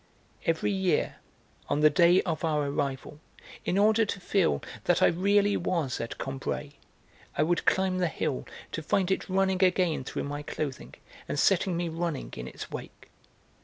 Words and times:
Every 0.47 0.71
year, 0.71 1.17
on 1.69 1.81
the 1.81 1.91
day 1.91 2.23
of 2.23 2.43
our 2.43 2.65
arrival, 2.65 3.19
in 3.65 3.77
order 3.77 4.03
to 4.03 4.19
feel 4.19 4.63
that 4.85 4.99
I 4.99 5.05
really 5.05 5.55
was 5.55 6.01
at 6.01 6.17
Combray, 6.17 6.71
I 7.37 7.43
would 7.43 7.67
climb 7.67 7.99
the 7.99 8.07
hill 8.07 8.47
to 8.71 8.81
find 8.81 9.11
it 9.11 9.29
running 9.29 9.63
again 9.63 10.03
through 10.03 10.23
my 10.23 10.41
clothing, 10.41 10.95
and 11.27 11.37
setting 11.37 11.77
me 11.77 11.87
running 11.87 12.33
in 12.35 12.47
its 12.47 12.71
wake. 12.71 13.11